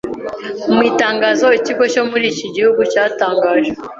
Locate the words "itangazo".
0.91-1.47